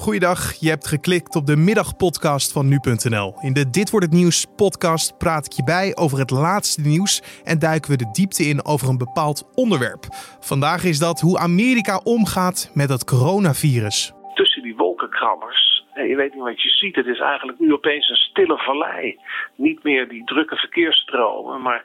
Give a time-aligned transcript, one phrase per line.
[0.00, 3.34] Goeiedag, je hebt geklikt op de middagpodcast van nu.nl.
[3.40, 7.42] In de Dit wordt het nieuws podcast praat ik je bij over het laatste nieuws
[7.44, 10.04] en duiken we de diepte in over een bepaald onderwerp.
[10.40, 14.12] Vandaag is dat hoe Amerika omgaat met het coronavirus.
[14.34, 18.16] Tussen die wolkenkrabbers, je weet niet wat je ziet, het is eigenlijk nu opeens een
[18.16, 19.18] stille vallei.
[19.54, 21.84] Niet meer die drukke verkeersstromen, maar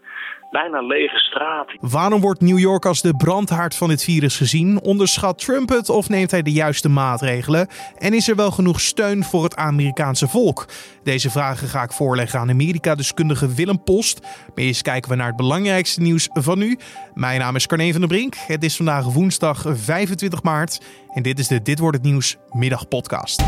[0.53, 1.71] bijna lege straat.
[1.79, 4.81] Waarom wordt New York als de brandhaard van dit virus gezien?
[4.81, 7.67] Onderschat Trump het of neemt hij de juiste maatregelen?
[7.97, 10.65] En is er wel genoeg steun voor het Amerikaanse volk?
[11.03, 14.21] Deze vragen ga ik voorleggen aan Amerika-deskundige Willem Post.
[14.21, 16.77] Maar eerst kijken we naar het belangrijkste nieuws van nu.
[17.13, 18.35] Mijn naam is Carne van der Brink.
[18.35, 20.81] Het is vandaag woensdag 25 maart.
[21.13, 23.43] En dit is de Dit wordt het nieuws middagpodcast.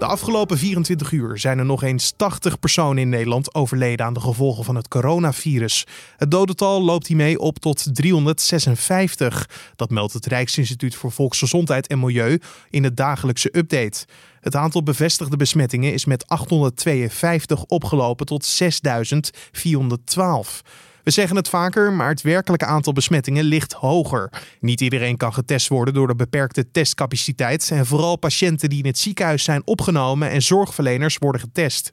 [0.00, 4.20] De afgelopen 24 uur zijn er nog eens 80 personen in Nederland overleden aan de
[4.20, 5.86] gevolgen van het coronavirus.
[6.16, 9.48] Het dodental loopt hiermee op tot 356.
[9.76, 12.40] Dat meldt het Rijksinstituut voor Volksgezondheid en Milieu
[12.70, 14.06] in het dagelijkse update.
[14.40, 20.62] Het aantal bevestigde besmettingen is met 852 opgelopen tot 6412.
[21.02, 24.32] We zeggen het vaker, maar het werkelijke aantal besmettingen ligt hoger.
[24.60, 28.98] Niet iedereen kan getest worden door de beperkte testcapaciteit en vooral patiënten die in het
[28.98, 31.88] ziekenhuis zijn opgenomen en zorgverleners worden getest.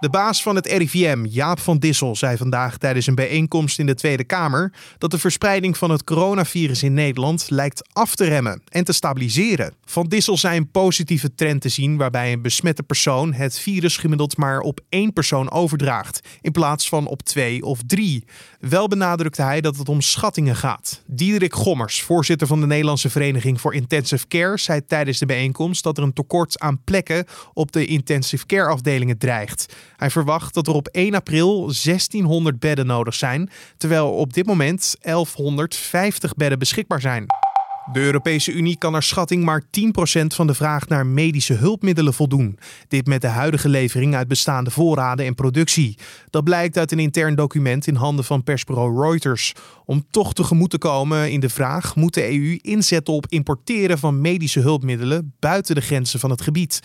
[0.00, 3.94] De baas van het RIVM, Jaap van Dissel, zei vandaag tijdens een bijeenkomst in de
[3.94, 8.84] Tweede Kamer dat de verspreiding van het coronavirus in Nederland lijkt af te remmen en
[8.84, 9.74] te stabiliseren.
[9.84, 14.36] Van Dissel zei een positieve trend te zien waarbij een besmette persoon het virus gemiddeld
[14.36, 18.24] maar op één persoon overdraagt, in plaats van op twee of drie.
[18.60, 21.02] Wel benadrukte hij dat het om schattingen gaat.
[21.06, 25.98] Diederik Gommers, voorzitter van de Nederlandse Vereniging voor Intensive Care, zei tijdens de bijeenkomst dat
[25.98, 29.74] er een tekort aan plekken op de intensive care afdelingen dreigt.
[30.00, 34.96] Hij verwacht dat er op 1 april 1600 bedden nodig zijn, terwijl op dit moment
[35.00, 37.26] 1150 bedden beschikbaar zijn.
[37.92, 39.66] De Europese Unie kan naar schatting maar 10%
[40.26, 42.58] van de vraag naar medische hulpmiddelen voldoen.
[42.88, 45.98] Dit met de huidige levering uit bestaande voorraden en productie.
[46.30, 49.54] Dat blijkt uit een intern document in handen van persbureau Reuters.
[49.84, 54.20] Om toch tegemoet te komen in de vraag moet de EU inzetten op importeren van
[54.20, 56.80] medische hulpmiddelen buiten de grenzen van het gebied.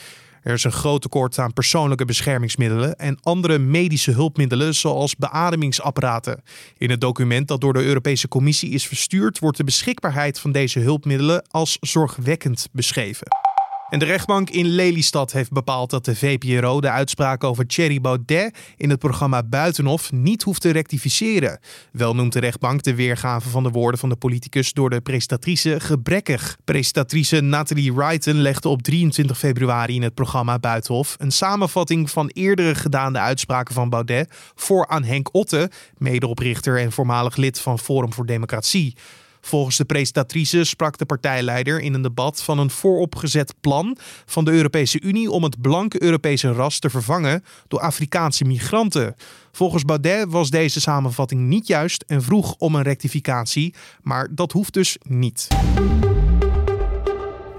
[0.46, 6.44] Er is een groot tekort aan persoonlijke beschermingsmiddelen en andere medische hulpmiddelen zoals beademingsapparaten.
[6.78, 10.80] In het document dat door de Europese Commissie is verstuurd wordt de beschikbaarheid van deze
[10.80, 13.45] hulpmiddelen als zorgwekkend beschreven.
[13.90, 18.58] En de rechtbank in Lelystad heeft bepaald dat de VPRO de uitspraak over Thierry Baudet
[18.78, 21.60] in het programma Buitenhof niet hoeft te rectificeren.
[21.92, 25.80] Wel noemt de rechtbank de weergave van de woorden van de politicus door de presentatrice
[25.80, 26.58] gebrekkig.
[26.64, 32.76] Presentatrice Nathalie Wrighton legde op 23 februari in het programma Buitenhof een samenvatting van eerdere
[32.76, 38.26] gedaande uitspraken van Baudet voor aan Henk Otte, medeoprichter en voormalig lid van Forum voor
[38.26, 38.96] Democratie.
[39.46, 44.52] Volgens de presentatrice sprak de partijleider in een debat van een vooropgezet plan van de
[44.52, 49.16] Europese Unie om het blanke Europese ras te vervangen door Afrikaanse migranten.
[49.52, 54.74] Volgens Baudet was deze samenvatting niet juist en vroeg om een rectificatie, maar dat hoeft
[54.74, 55.48] dus niet.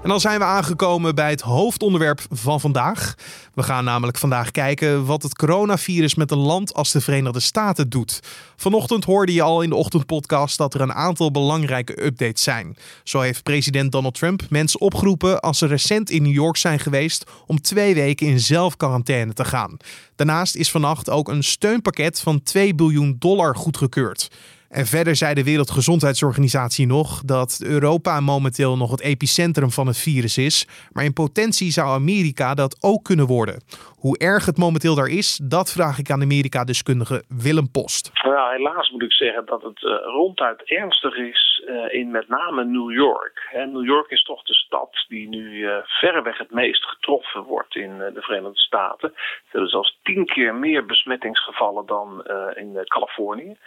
[0.07, 3.15] En dan zijn we aangekomen bij het hoofdonderwerp van vandaag.
[3.53, 7.89] We gaan namelijk vandaag kijken wat het coronavirus met een land als de Verenigde Staten
[7.89, 8.19] doet.
[8.55, 12.77] Vanochtend hoorde je al in de ochtendpodcast dat er een aantal belangrijke updates zijn.
[13.03, 17.31] Zo heeft president Donald Trump mensen opgeroepen als ze recent in New York zijn geweest
[17.45, 19.77] om twee weken in zelfquarantaine te gaan.
[20.15, 24.29] Daarnaast is vannacht ook een steunpakket van 2 biljoen dollar goedgekeurd.
[24.69, 30.37] En verder zei de Wereldgezondheidsorganisatie nog dat Europa momenteel nog het epicentrum van het virus
[30.37, 33.63] is, maar in potentie zou Amerika dat ook kunnen worden.
[33.97, 38.11] Hoe erg het momenteel daar is, dat vraag ik aan Amerika-deskundige Willem Post.
[38.23, 42.65] Nou, helaas moet ik zeggen dat het uh, ronduit ernstig is uh, in met name
[42.65, 43.49] New York.
[43.71, 47.97] New York is toch de stad die nu uh, verreweg het meest getroffen wordt in
[47.97, 49.13] de Verenigde Staten.
[49.51, 52.25] Er is zelfs tien keer meer besmettingsgevallen dan
[52.55, 53.57] in Californië.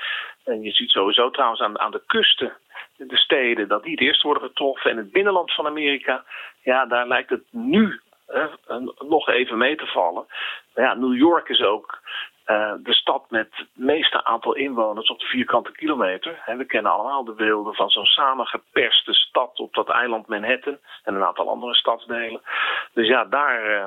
[0.45, 2.53] En je ziet sowieso trouwens aan, aan de kusten
[2.97, 4.91] de steden dat die het eerst worden getroffen.
[4.91, 6.25] En het binnenland van Amerika,
[6.63, 8.01] ja, daar lijkt het nu
[8.99, 10.27] nog even mee te vallen.
[10.75, 12.01] Maar ja, New York is ook
[12.47, 16.43] uh, de stad met het meeste aantal inwoners op de vierkante kilometer.
[16.57, 21.25] we kennen allemaal de beelden van zo'n samengeperste stad op dat eiland Manhattan en een
[21.25, 22.41] aantal andere stadsdelen.
[22.93, 23.87] Dus ja, daar, uh,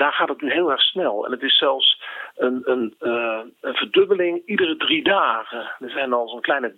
[0.00, 1.26] daar gaat het nu heel erg snel.
[1.26, 2.00] En het is zelfs
[2.36, 5.70] een, een, uh, een verdubbeling iedere drie dagen.
[5.78, 6.74] Er zijn al zo'n kleine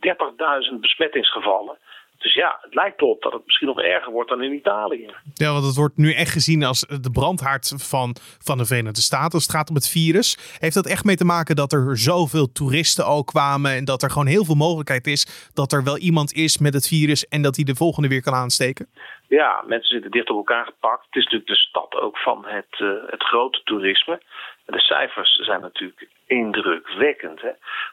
[0.72, 1.78] 30.000 besmettingsgevallen.
[2.22, 5.10] Dus ja, het lijkt erop dat het misschien nog erger wordt dan in Italië.
[5.34, 9.32] Ja, want het wordt nu echt gezien als de brandhaard van, van de Verenigde Staten
[9.32, 10.56] als het gaat om het virus.
[10.58, 14.10] Heeft dat echt mee te maken dat er zoveel toeristen ook kwamen en dat er
[14.10, 17.56] gewoon heel veel mogelijkheid is dat er wel iemand is met het virus en dat
[17.56, 18.88] hij de volgende weer kan aansteken?
[19.28, 21.04] Ja, mensen zitten dicht op elkaar gepakt.
[21.06, 24.22] Het is natuurlijk de stad ook van het, uh, het grote toerisme.
[24.64, 27.40] De cijfers zijn natuurlijk indrukwekkend.
[27.40, 27.50] Hè?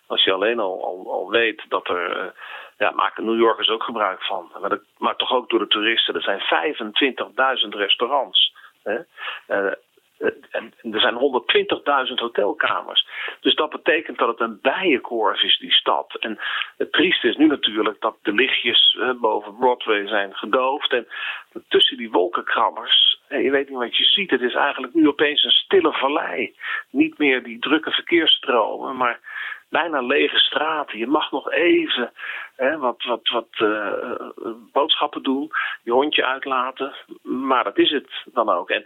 [0.07, 2.17] Als je alleen al, al, al weet dat er.
[2.17, 2.31] Uh,
[2.79, 4.51] ja, maken New Yorkers ook gebruik van.
[4.59, 6.15] Maar, dat, maar toch ook door de toeristen.
[6.15, 6.73] Er zijn
[7.63, 8.53] 25.000 restaurants.
[8.83, 8.99] Hè?
[9.47, 9.71] Uh,
[10.51, 11.15] en er zijn
[12.07, 13.07] 120.000 hotelkamers.
[13.39, 16.15] Dus dat betekent dat het een bijenkorf is, die stad.
[16.19, 16.39] En
[16.77, 20.93] het trieste is nu natuurlijk dat de lichtjes boven Broadway zijn gedoofd.
[20.93, 21.07] En
[21.67, 24.29] tussen die wolkenkrabbers, je weet niet wat je ziet.
[24.29, 26.55] Het is eigenlijk nu opeens een stille vallei.
[26.89, 29.19] Niet meer die drukke verkeersstromen, maar
[29.69, 30.97] bijna lege straten.
[30.97, 32.11] Je mag nog even
[32.55, 33.91] hè, wat, wat, wat uh,
[34.71, 35.51] boodschappen doen,
[35.83, 36.93] je hondje uitlaten.
[37.21, 38.69] Maar dat is het dan ook.
[38.69, 38.85] En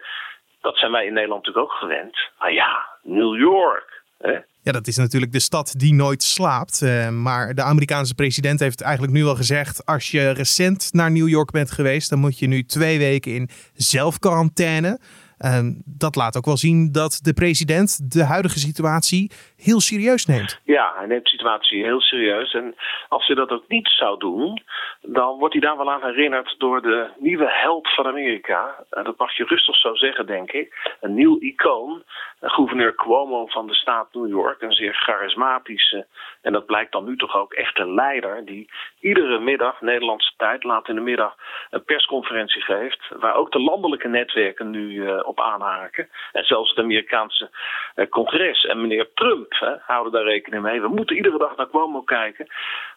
[0.62, 2.18] dat zijn wij in Nederland natuurlijk ook gewend.
[2.40, 4.02] Maar ja, New York.
[4.18, 4.40] Hè?
[4.62, 6.82] Ja, dat is natuurlijk de stad die nooit slaapt.
[6.82, 11.28] Uh, maar de Amerikaanse president heeft eigenlijk nu al gezegd: als je recent naar New
[11.28, 15.00] York bent geweest, dan moet je nu twee weken in zelfquarantaine.
[15.46, 20.62] Uh, dat laat ook wel zien dat de president de huidige situatie heel serieus neemt.
[20.64, 22.54] Ja, hij neemt de situatie heel serieus.
[22.54, 22.76] En
[23.10, 24.62] als hij dat ook niet zou doen,
[25.02, 28.76] dan wordt hij daar wel aan herinnerd door de nieuwe held van Amerika.
[28.92, 30.96] Uh, dat mag je rustig zo zeggen, denk ik.
[31.02, 32.04] Een nieuw icoon.
[32.42, 34.62] gouverneur Cuomo van de staat New York.
[34.62, 36.06] Een zeer charismatische,
[36.42, 38.46] en dat blijkt dan nu toch ook echte leider.
[38.46, 38.70] Die
[39.00, 41.36] iedere middag, Nederlandse tijd, laat in de middag
[41.70, 43.02] een persconferentie geeft.
[43.20, 46.10] Waar ook de landelijke netwerken nu uh, aanhaken.
[46.32, 47.50] En zelfs het Amerikaanse
[47.96, 48.66] uh, congres.
[48.66, 50.82] En meneer Trump hè, houden daar rekening mee.
[50.82, 52.48] We moeten iedere dag naar Cuomo kijken.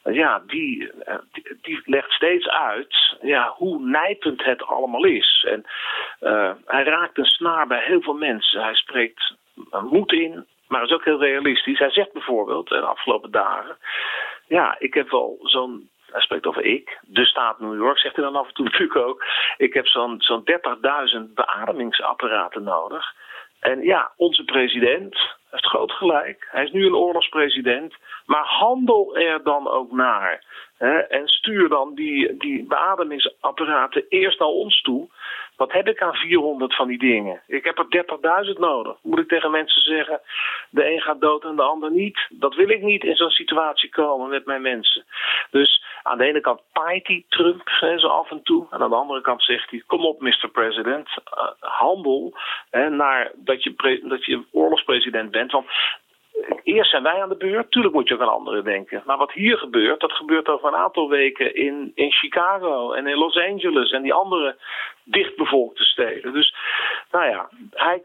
[0.04, 0.90] ja, die,
[1.32, 5.46] die, die, legt steeds uit ja, hoe nijpend het allemaal is.
[5.48, 5.64] En
[6.20, 8.62] uh, hij raakt een snaar bij heel veel mensen.
[8.62, 9.34] Hij spreekt
[9.70, 11.78] moed in, maar is ook heel realistisch.
[11.78, 13.76] Hij zegt bijvoorbeeld de afgelopen dagen:
[14.46, 18.24] Ja, ik heb wel zo'n hij spreekt over ik, de staat New York, zegt hij
[18.24, 19.24] dan af en toe natuurlijk ook.
[19.56, 20.44] Ik heb zo'n zo'n
[21.26, 23.14] 30.000 beademingsapparaten nodig.
[23.60, 25.18] En ja, onze president
[25.50, 26.48] heeft groot gelijk.
[26.50, 27.94] Hij is nu een oorlogspresident.
[28.26, 30.44] Maar handel er dan ook naar.
[30.78, 30.98] Hè?
[30.98, 35.08] En stuur dan die, die beademingsapparaten eerst naar ons toe.
[35.56, 37.42] Wat heb ik aan 400 van die dingen?
[37.46, 38.96] Ik heb er 30.000 nodig.
[39.02, 40.20] Moet ik tegen mensen zeggen:
[40.70, 42.26] de een gaat dood en de ander niet?
[42.28, 45.04] Dat wil ik niet in zo'n situatie komen met mijn mensen.
[45.50, 48.66] Dus aan de ene kant paait hij Trump hè, zo af en toe.
[48.70, 50.48] En aan de andere kant zegt hij: Kom op, Mr.
[50.52, 52.36] President, uh, handel
[52.70, 55.52] hè, naar dat je, dat je oorlogspresident bent.
[55.52, 55.66] Want
[56.62, 57.70] eerst zijn wij aan de beurt.
[57.70, 59.02] Tuurlijk moet je ook aan anderen denken.
[59.06, 63.16] Maar wat hier gebeurt, dat gebeurt over een aantal weken in, in Chicago en in
[63.16, 64.56] Los Angeles en die andere
[65.04, 66.32] dichtbevolkte steden.
[66.32, 66.54] Dus
[67.10, 68.02] nou ja, hij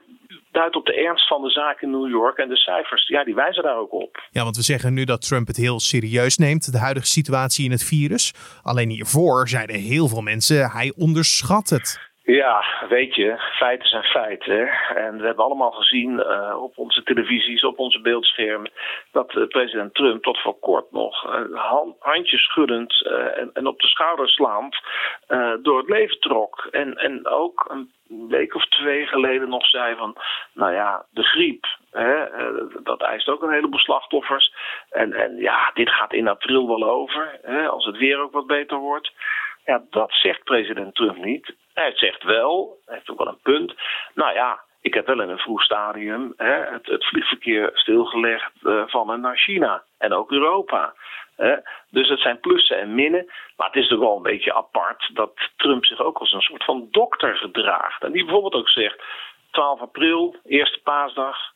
[0.51, 3.35] duidt op de ernst van de zaak in New York en de cijfers, ja, die
[3.35, 4.23] wijzen daar ook op.
[4.31, 7.71] Ja, want we zeggen nu dat Trump het heel serieus neemt, de huidige situatie in
[7.71, 8.33] het virus.
[8.63, 12.10] Alleen hiervoor zeiden heel veel mensen, hij onderschat het.
[12.23, 14.68] Ja, weet je, feiten zijn feiten.
[14.95, 18.71] En we hebben allemaal gezien uh, op onze televisies, op onze beeldschermen,
[19.12, 21.21] dat uh, president Trump tot voor kort nog
[21.53, 24.75] hand, handjes schuddend en, en, op de schouder slaand
[25.62, 26.68] door het leven trok.
[26.71, 27.91] En, en ook een
[28.29, 30.15] week of twee geleden nog zei van,
[30.53, 32.25] nou ja, de griep, hè,
[32.83, 34.53] dat eist ook een heleboel slachtoffers.
[34.89, 38.47] En, en ja, dit gaat in april wel over, hè, als het weer ook wat
[38.47, 39.12] beter wordt.
[39.65, 41.53] Ja, dat zegt president Trump niet.
[41.73, 43.73] Hij zegt wel, hij heeft ook wel een punt.
[44.13, 48.83] Nou ja, ik heb wel in een vroeg stadium hè, het, het, vliegverkeer stilgelegd uh,
[48.88, 50.93] van en naar China en ook Europa.
[51.36, 51.55] Hè.
[51.89, 53.31] Dus het zijn plussen en minnen.
[53.55, 56.63] Maar het is toch wel een beetje apart dat Trump zich ook als een soort
[56.63, 58.03] van dokter gedraagt.
[58.03, 59.03] En die bijvoorbeeld ook zegt:
[59.51, 61.50] 12 april, eerste paasdag.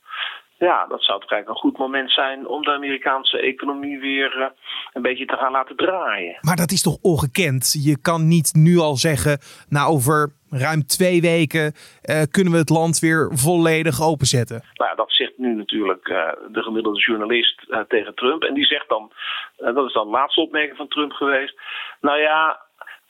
[0.58, 4.46] Ja, dat zou toch eigenlijk een goed moment zijn om de Amerikaanse economie weer uh,
[4.94, 6.38] een beetje te gaan laten draaien.
[6.42, 7.84] Maar dat is toch ongekend?
[7.84, 12.70] Je kan niet nu al zeggen, nou over ruim twee weken uh, kunnen we het
[12.70, 14.64] land weer volledig openzetten.
[14.74, 18.44] Nou ja, dat zegt nu natuurlijk uh, de gemiddelde journalist tegen Trump.
[18.44, 19.12] En die zegt dan,
[19.58, 21.60] dat is dan de laatste opmerking van Trump geweest.
[22.02, 22.62] Nou ja,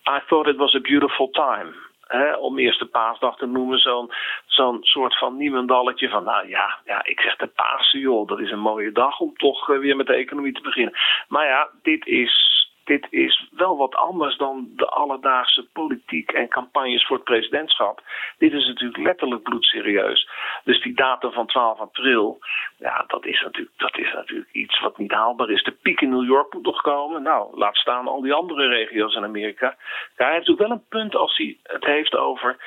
[0.07, 4.11] I thought it was a beautiful time hè, om eerste paasdag te noemen, zo'n
[4.45, 8.51] zo'n soort van niemendalletje van, nou ja, ja, ik zeg de Pasen, joh, dat is
[8.51, 10.93] een mooie dag om toch eh, weer met de economie te beginnen.
[11.27, 17.05] Maar ja, dit is dit is wel wat anders dan de alledaagse politiek en campagnes
[17.05, 18.01] voor het presidentschap.
[18.37, 20.29] Dit is natuurlijk letterlijk bloedserieus.
[20.63, 22.39] Dus die datum van 12 april,
[22.77, 25.63] ja, dat is natuurlijk, dat is natuurlijk iets wat niet haalbaar is.
[25.63, 27.21] De piek in New York moet nog komen.
[27.23, 29.65] Nou, laat staan al die andere regio's in Amerika.
[29.65, 32.57] Ja, hij heeft natuurlijk wel een punt als hij het heeft over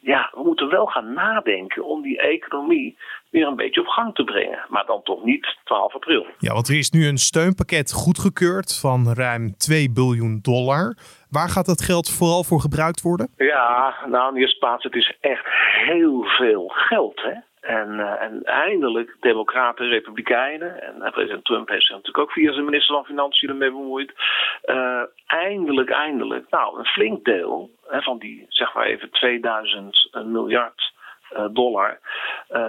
[0.00, 2.98] ja, we moeten wel gaan nadenken om die economie
[3.30, 4.58] weer een beetje op gang te brengen.
[4.68, 6.26] Maar dan toch niet 12 april.
[6.38, 10.96] Ja, want er is nu een steunpakket goedgekeurd van ruim 2 biljoen dollar.
[11.30, 13.28] Waar gaat dat geld vooral voor gebruikt worden?
[13.36, 15.46] Ja, nou in de eerste plaats, het is echt
[15.86, 17.20] heel veel geld.
[17.22, 17.34] Hè?
[17.90, 22.32] En, uh, en eindelijk democraten en republikeinen, en uh, president Trump heeft zich natuurlijk ook
[22.32, 24.12] via zijn minister van Financiën ermee bemoeid.
[24.64, 30.92] Uh, eindelijk, eindelijk, nou een flink deel hè, van die zeg maar even 2000 miljard
[31.50, 31.98] dollar,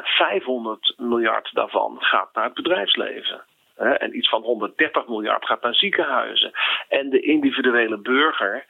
[0.01, 3.41] 500 miljard daarvan gaat naar het bedrijfsleven.
[3.75, 6.51] En iets van 130 miljard gaat naar ziekenhuizen.
[6.89, 8.65] En de individuele burger,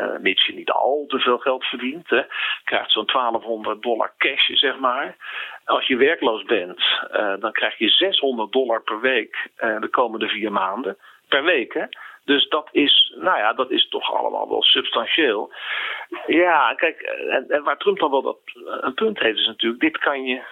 [0.00, 2.22] uh, mits je niet al te veel geld verdient, hè,
[2.64, 5.16] krijgt zo'n 1200 dollar cash, zeg maar.
[5.64, 6.80] Als je werkloos bent,
[7.12, 10.96] uh, dan krijg je 600 dollar per week uh, de komende vier maanden.
[11.28, 11.84] Per week, hè?
[12.24, 15.52] Dus dat is, nou ja, dat is toch allemaal wel substantieel.
[16.26, 17.00] Ja, kijk,
[17.48, 18.38] en, waar Trump dan wel dat,
[18.80, 20.42] een punt heeft, is natuurlijk: dit kan je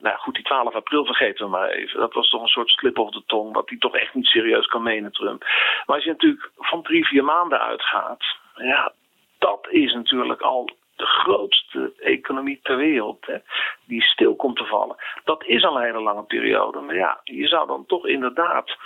[0.00, 2.00] nou goed, die 12 april vergeten we maar even.
[2.00, 4.66] Dat was toch een soort slip of de tong, wat hij toch echt niet serieus
[4.66, 5.44] kan menen, Trump.
[5.86, 8.24] Maar als je natuurlijk van drie, vier maanden uitgaat,
[8.58, 8.92] ja,
[9.38, 13.36] dat is natuurlijk al de grootste economie ter wereld, hè,
[13.84, 14.96] die stil komt te vallen.
[15.24, 16.80] Dat is al een hele lange periode.
[16.80, 18.76] Maar ja, je zou dan toch inderdaad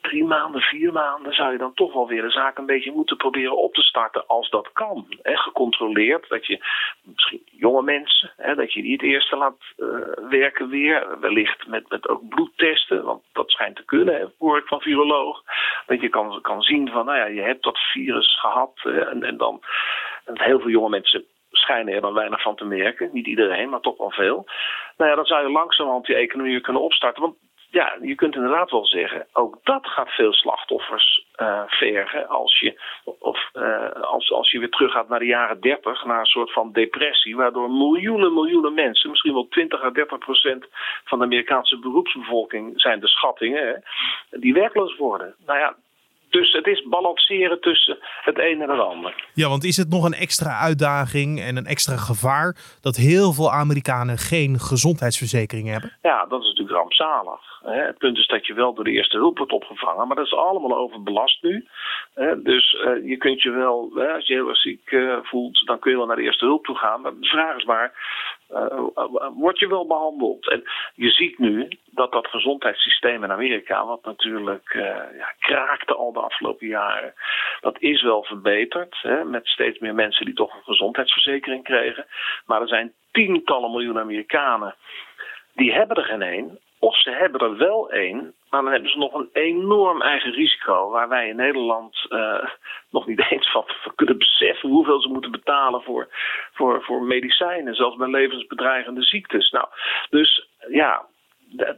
[0.00, 3.16] drie maanden, vier maanden zou je dan toch wel weer de zaak een beetje moeten
[3.16, 5.06] proberen op te starten als dat kan.
[5.22, 6.64] Gecontroleerd, dat je
[7.02, 9.88] misschien jonge mensen, dat je die het eerste laat uh,
[10.28, 11.20] werken weer.
[11.20, 15.42] Wellicht met, met ook bloedtesten, want dat schijnt te kunnen, hoor ik van viroloog.
[15.86, 19.36] Dat je kan, kan zien van, nou ja, je hebt dat virus gehad en, en
[19.36, 19.62] dan
[20.24, 23.10] en heel veel jonge mensen schijnen er dan weinig van te merken.
[23.12, 24.46] Niet iedereen, maar toch wel veel.
[24.96, 27.22] Nou ja, dan zou je langzamerhand die economie kunnen opstarten.
[27.22, 27.36] Want
[27.70, 32.80] ja, je kunt inderdaad wel zeggen, ook dat gaat veel slachtoffers uh, vergen als je,
[33.18, 36.72] of, uh, als, als je weer teruggaat naar de jaren 30, naar een soort van
[36.72, 40.66] depressie, waardoor miljoenen, miljoenen mensen, misschien wel 20 à 30 procent
[41.04, 43.74] van de Amerikaanse beroepsbevolking zijn de schattingen, hè,
[44.38, 45.34] die werkloos worden.
[45.46, 45.76] Nou ja,
[46.38, 49.14] dus het is balanceren tussen het een en het ander.
[49.34, 53.52] Ja, want is het nog een extra uitdaging en een extra gevaar dat heel veel
[53.52, 55.92] Amerikanen geen gezondheidsverzekering hebben?
[56.02, 57.40] Ja, dat is natuurlijk rampzalig.
[57.62, 60.34] Het punt is dat je wel door de eerste hulp wordt opgevangen, maar dat is
[60.34, 61.68] allemaal overbelast nu.
[62.42, 65.90] Dus eh, je kunt je wel, als je heel erg ziek eh, voelt, dan kun
[65.90, 67.00] je wel naar de eerste hulp toe gaan.
[67.00, 67.92] Maar de vraag is maar,
[69.34, 70.50] word je wel behandeld?
[70.50, 70.62] En
[70.94, 74.72] je ziet nu dat dat gezondheidssysteem in Amerika, wat natuurlijk
[75.16, 77.14] ja, kraakte al de afgelopen jaren,
[77.60, 78.98] dat is wel verbeterd.
[79.02, 82.06] Hè, met steeds meer mensen die toch een gezondheidsverzekering kregen.
[82.46, 84.74] Maar er zijn tientallen miljoen Amerikanen
[85.58, 86.58] die hebben er geen één.
[86.78, 90.90] Of ze hebben er wel één, maar dan hebben ze nog een enorm eigen risico.
[90.90, 92.44] Waar wij in Nederland uh,
[92.90, 93.64] nog niet eens van
[93.94, 96.08] kunnen beseffen hoeveel ze moeten betalen voor,
[96.52, 97.74] voor, voor medicijnen.
[97.74, 99.50] Zelfs bij levensbedreigende ziektes.
[99.50, 99.66] Nou,
[100.10, 101.06] dus ja,
[101.38, 101.76] dat,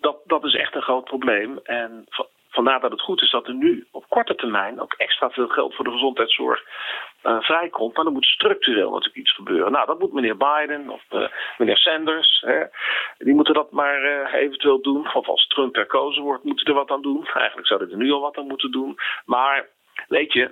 [0.00, 1.58] dat, dat is echt een groot probleem.
[1.62, 2.04] En
[2.58, 5.74] vandaar dat het goed is dat er nu op korte termijn ook extra veel geld
[5.74, 6.60] voor de gezondheidszorg
[7.22, 7.96] uh, vrijkomt.
[7.96, 9.72] Maar er moet structureel natuurlijk iets gebeuren.
[9.72, 12.40] Nou, dat moet meneer Biden of uh, meneer Sanders.
[12.46, 12.60] Hè,
[13.18, 15.14] die moeten dat maar uh, eventueel doen.
[15.14, 17.26] Of als Trump herkozen wordt, moeten er wat aan doen.
[17.34, 18.98] Eigenlijk zouden er nu al wat aan moeten doen.
[19.24, 19.68] Maar
[20.08, 20.50] weet je,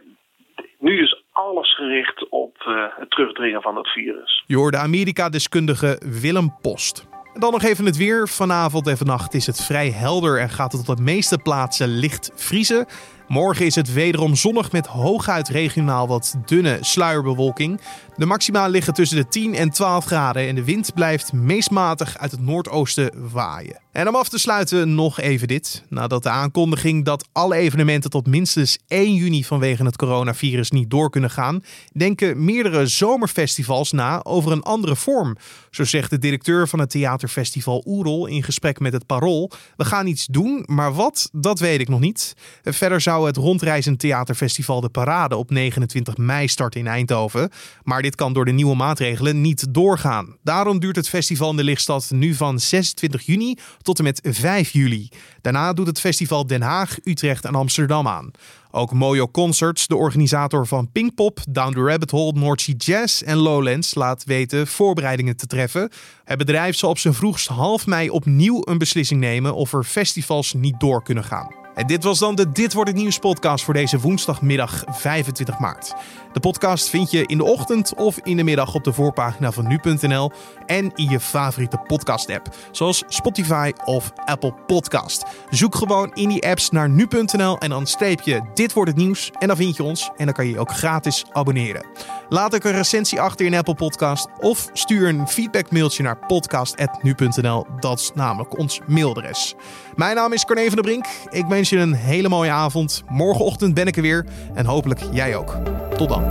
[0.79, 2.57] nu is alles gericht op
[2.97, 4.45] het terugdringen van het virus.
[4.47, 7.16] Je hoorde Amerika-deskundige Willem Post.
[7.39, 8.29] Dan nog even het weer.
[8.29, 12.31] Vanavond en vannacht is het vrij helder en gaat het op de meeste plaatsen licht
[12.35, 12.87] vriezen.
[13.29, 17.81] Morgen is het wederom zonnig met hooguit regionaal wat dunne sluierbewolking.
[18.17, 22.19] De maxima liggen tussen de 10 en 12 graden en de wind blijft meest matig
[22.19, 23.81] uit het noordoosten waaien.
[23.93, 25.85] En om af te sluiten nog even dit.
[25.89, 31.11] Nadat de aankondiging dat alle evenementen tot minstens 1 juni vanwege het coronavirus niet door
[31.11, 35.37] kunnen gaan, denken meerdere zomerfestivals na over een andere vorm.
[35.71, 39.51] Zo zegt de directeur van het theaterfestival Oerol in gesprek met het Parool.
[39.77, 42.35] We gaan iets doen, maar wat, dat weet ik nog niet.
[42.63, 47.51] Verder zou het rondreizend theaterfestival De Parade op 29 mei starten in Eindhoven.
[47.83, 50.37] Maar dit kan door de nieuwe maatregelen niet doorgaan.
[50.43, 54.71] Daarom duurt het festival in de Lichtstad nu van 26 juni tot en met 5
[54.71, 55.09] juli.
[55.41, 58.31] Daarna doet het festival Den Haag, Utrecht en Amsterdam aan.
[58.71, 63.95] Ook Mojo Concerts, de organisator van Pinkpop, Down the Rabbit Hole, North Jazz en Lowlands,
[63.95, 65.91] laat weten voorbereidingen te treffen.
[66.25, 70.53] Het bedrijf zal op zijn vroegst half mei opnieuw een beslissing nemen of er festivals
[70.53, 71.66] niet door kunnen gaan.
[71.77, 75.95] En dit was dan de Dit wordt het nieuws podcast voor deze woensdagmiddag 25 maart.
[76.33, 79.67] De podcast vind je in de ochtend of in de middag op de voorpagina van
[79.67, 80.31] nu.nl
[80.67, 85.25] en in je favoriete podcast app, zoals Spotify of Apple Podcast.
[85.51, 89.31] Zoek gewoon in die apps naar nu.nl en dan streep je Dit wordt het nieuws
[89.39, 91.87] en dan vind je ons en dan kan je je ook gratis abonneren.
[92.29, 97.67] Laat ook een recensie achter in Apple Podcast of stuur een feedbackmailtje naar podcast@nu.nl.
[97.81, 99.55] Dat is namelijk ons mailadres.
[99.97, 101.07] Mijn naam is Corné van der Brink.
[101.31, 103.03] Ik wens je een hele mooie avond.
[103.09, 105.57] Morgenochtend ben ik er weer en hopelijk jij ook.
[105.97, 106.23] Tot dan.